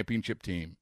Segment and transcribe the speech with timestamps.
[0.00, 0.76] championship team.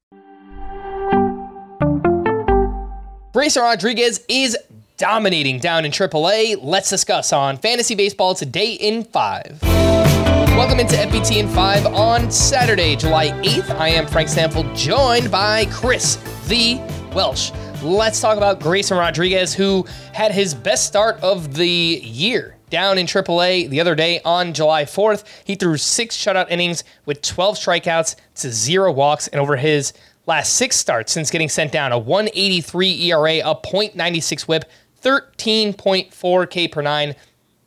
[3.33, 4.57] Grayson Rodriguez is
[4.95, 6.57] dominating down in AAA.
[6.61, 9.59] Let's discuss on Fantasy Baseball today in 5.
[9.61, 13.69] Welcome into FBT in 5 on Saturday, July 8th.
[13.77, 16.15] I am Frank Stampfl, joined by Chris
[16.47, 16.79] the
[17.13, 17.51] Welsh.
[17.83, 23.05] Let's talk about Grayson Rodriguez, who had his best start of the year down in
[23.05, 25.23] AAA the other day on July 4th.
[25.43, 29.93] He threw six shutout innings with 12 strikeouts to zero walks, and over his
[30.25, 34.65] last six starts since getting sent down, a 183 ERA, a .96 WHIP,
[35.01, 37.15] 13.4 K per nine.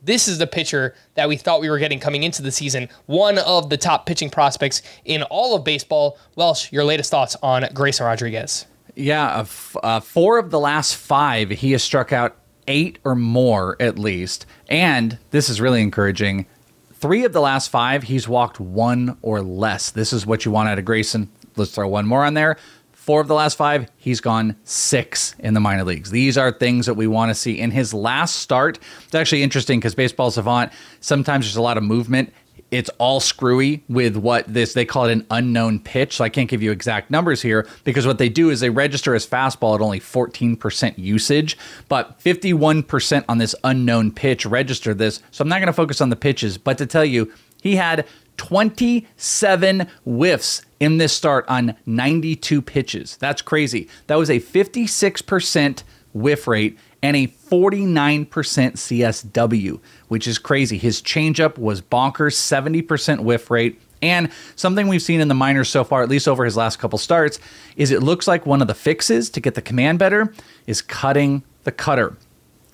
[0.04, 2.88] This is the pitcher that we thought we were getting coming into the season.
[3.06, 6.18] One of the top pitching prospects in all of baseball.
[6.34, 8.66] Welsh, your latest thoughts on Grayson Rodriguez?
[8.96, 12.36] Yeah, uh, f- uh, four of the last five, he has struck out
[12.66, 14.46] eight or more at least.
[14.68, 16.46] And this is really encouraging.
[16.94, 19.90] Three of the last five, he's walked one or less.
[19.90, 21.30] This is what you want out of Grayson.
[21.56, 22.56] Let's throw one more on there.
[22.92, 26.10] Four of the last five, he's gone six in the minor leagues.
[26.10, 27.58] These are things that we want to see.
[27.58, 31.82] In his last start, it's actually interesting because Baseball Savant, sometimes there's a lot of
[31.82, 32.32] movement
[32.72, 36.16] it's all screwy with what this they call it an unknown pitch.
[36.16, 39.14] So I can't give you exact numbers here because what they do is they register
[39.14, 41.56] as fastball at only 14% usage,
[41.88, 45.22] but 51% on this unknown pitch register this.
[45.30, 47.30] So I'm not going to focus on the pitches, but to tell you,
[47.62, 48.06] he had
[48.38, 53.16] 27 whiffs in this start on 92 pitches.
[53.18, 53.88] That's crazy.
[54.06, 55.82] That was a 56%
[56.14, 60.78] whiff rate and a 49% CSW, which is crazy.
[60.78, 63.80] His changeup was bonkers, 70% whiff rate.
[64.00, 66.98] And something we've seen in the minors so far, at least over his last couple
[66.98, 67.38] starts,
[67.76, 70.32] is it looks like one of the fixes to get the command better
[70.66, 72.16] is cutting the cutter.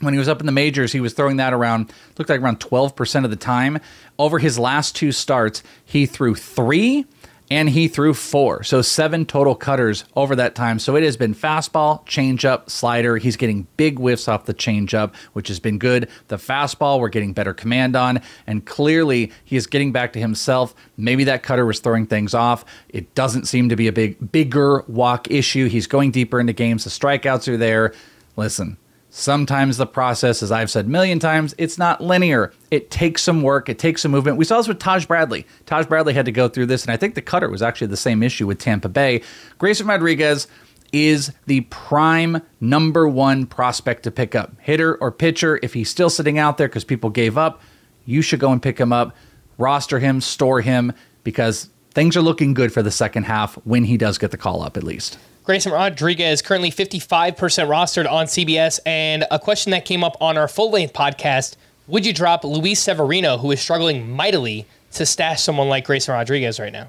[0.01, 2.61] When he was up in the majors, he was throwing that around, looked like around
[2.61, 3.79] 12% of the time.
[4.19, 7.05] Over his last two starts, he threw three
[7.51, 8.63] and he threw four.
[8.63, 10.79] So seven total cutters over that time.
[10.79, 13.17] So it has been fastball, changeup, slider.
[13.17, 16.09] He's getting big whiffs off the changeup, which has been good.
[16.29, 18.21] The fastball, we're getting better command on.
[18.47, 20.75] And clearly, he is getting back to himself.
[20.97, 22.65] Maybe that cutter was throwing things off.
[22.89, 25.69] It doesn't seem to be a big, bigger walk issue.
[25.69, 26.85] He's going deeper into games.
[26.85, 27.95] The strikeouts are there.
[28.37, 28.77] Listen,
[29.11, 32.53] Sometimes the process, as I've said a million times, it's not linear.
[32.71, 34.37] It takes some work, it takes some movement.
[34.37, 35.47] We saw this with Taj Bradley.
[35.65, 37.97] Taj Bradley had to go through this, and I think the cutter was actually the
[37.97, 39.23] same issue with Tampa Bay.
[39.57, 40.47] Grayson Rodriguez
[40.93, 44.53] is the prime number one prospect to pick up.
[44.61, 47.63] Hitter or pitcher, if he's still sitting out there because people gave up,
[48.05, 49.17] you should go and pick him up,
[49.57, 50.93] roster him, store him,
[51.25, 54.63] because things are looking good for the second half when he does get the call
[54.63, 55.19] up, at least.
[55.43, 58.79] Grayson Rodriguez currently 55% rostered on CBS.
[58.87, 61.57] And a question that came up on our full length podcast
[61.89, 66.61] would you drop Luis Severino, who is struggling mightily, to stash someone like Grayson Rodriguez
[66.61, 66.87] right now?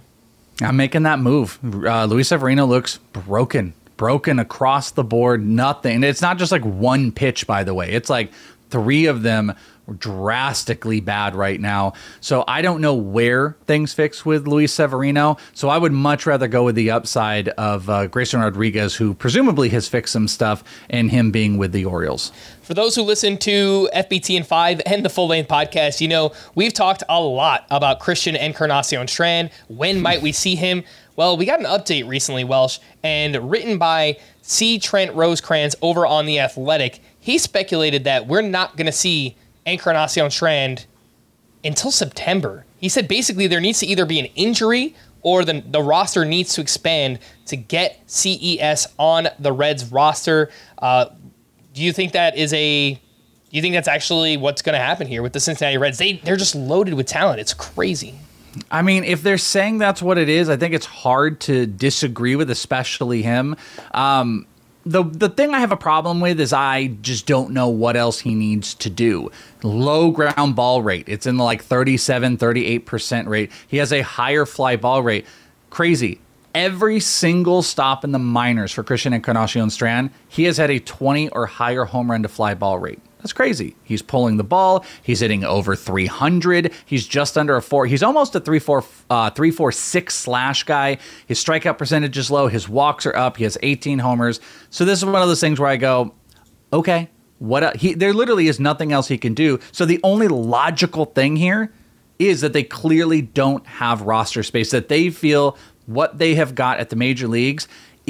[0.62, 1.58] I'm making that move.
[1.64, 5.44] Uh, Luis Severino looks broken, broken across the board.
[5.44, 6.04] Nothing.
[6.04, 7.94] It's not just like one pitch, by the way.
[7.94, 8.32] It's like
[8.70, 9.56] three of them
[9.98, 11.94] drastically bad right now.
[12.22, 15.38] So I don't know where things fix with Luis Severino.
[15.54, 19.70] So I would much rather go with the upside of uh, Grayson Rodriguez, who presumably
[19.70, 22.32] has fixed some stuff, and him being with the Orioles.
[22.62, 26.34] For those who listen to FBT and 5 and the full length podcast, you know,
[26.54, 29.50] we've talked a lot about Christian Encarnacion Strand.
[29.70, 30.84] When might we see him?
[31.16, 34.80] Well, we got an update recently, Welsh, and written by C.
[34.80, 37.02] Trent Rosecrans over on The Athletic.
[37.20, 39.36] He speculated that we're not going to see
[39.70, 40.86] Encarnacion Strand
[41.64, 42.66] until September.
[42.80, 46.54] He said basically there needs to either be an injury or the, the roster needs
[46.54, 50.50] to expand to get CES on the Reds roster.
[50.78, 51.08] Uh,
[51.74, 55.08] do you think that is a do you think that's actually what's going to happen
[55.08, 55.98] here with the Cincinnati Reds?
[55.98, 57.40] They they're just loaded with talent.
[57.40, 58.16] It's crazy.
[58.72, 62.36] I mean, if they're saying that's what it is, I think it's hard to disagree
[62.36, 63.56] with, especially him.
[63.94, 64.48] Um,
[64.86, 68.20] the the thing I have a problem with is I just don't know what else
[68.20, 69.32] he needs to do.
[69.62, 71.06] Low ground ball rate.
[71.08, 73.52] It's in the like 37, 38% rate.
[73.68, 75.26] He has a higher fly ball rate.
[75.70, 76.20] Crazy.
[76.56, 80.80] Every single stop in the minors for Christian and Encarnacion Strand, he has had a
[80.80, 83.00] 20 or higher home run to fly ball rate.
[83.20, 83.76] That's crazy.
[83.84, 84.86] He's pulling the ball.
[85.04, 86.74] He's hitting over 300.
[86.86, 87.86] He's just under a four.
[87.86, 91.00] He's almost a three four uh, three four six slash guy.
[91.28, 92.48] His strikeout percentage is low.
[92.48, 93.36] His walks are up.
[93.36, 94.40] He has 18 homers.
[94.70, 96.14] So this is one of those things where I go,
[96.72, 97.94] okay, what he?
[97.94, 99.60] There literally is nothing else he can do.
[99.74, 101.74] So the only logical thing here
[102.20, 104.72] is that they clearly don't have roster space.
[104.72, 105.58] That they feel
[105.88, 107.68] what they have got at the major leagues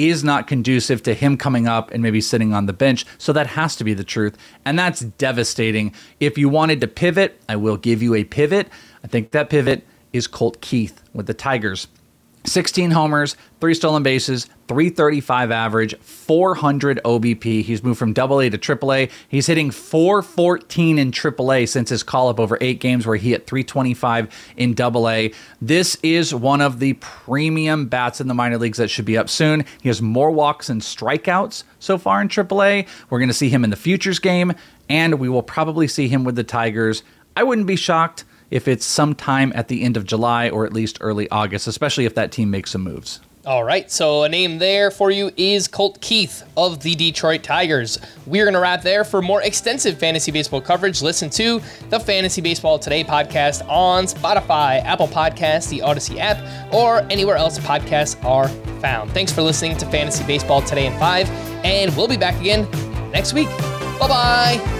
[0.08, 3.04] is not conducive to him coming up and maybe sitting on the bench.
[3.18, 4.36] So that has to be the truth.
[4.64, 5.92] And that's devastating.
[6.18, 8.68] If you wanted to pivot, I will give you a pivot.
[9.04, 11.88] I think that pivot is Colt Keith with the Tigers.
[12.44, 17.62] 16 homers, three stolen bases, 335 average, 400 OBP.
[17.62, 19.10] He's moved from AA to AAA.
[19.28, 23.46] He's hitting 414 in AAA since his call up over eight games, where he hit
[23.46, 25.28] 325 in AA.
[25.60, 29.28] This is one of the premium bats in the minor leagues that should be up
[29.28, 29.64] soon.
[29.82, 32.86] He has more walks and strikeouts so far in AAA.
[33.10, 34.54] We're going to see him in the futures game,
[34.88, 37.02] and we will probably see him with the Tigers.
[37.36, 40.98] I wouldn't be shocked if it's sometime at the end of July or at least
[41.00, 43.20] early August, especially if that team makes some moves.
[43.46, 47.98] All right, so a name there for you is Colt Keith of the Detroit Tigers.
[48.26, 49.02] We're going to wrap there.
[49.02, 54.84] For more extensive fantasy baseball coverage, listen to the Fantasy Baseball Today podcast on Spotify,
[54.84, 56.38] Apple Podcasts, the Audacy app,
[56.74, 58.48] or anywhere else podcasts are
[58.80, 59.10] found.
[59.12, 61.30] Thanks for listening to Fantasy Baseball Today in 5,
[61.64, 62.70] and we'll be back again
[63.10, 63.48] next week.
[63.98, 64.79] Bye bye.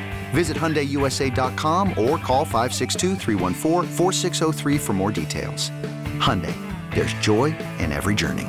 [0.31, 5.69] Visit HyundaiUSA.com or call 562-314-4603 for more details.
[6.17, 6.55] Hyundai,
[6.95, 8.47] there's joy in every journey.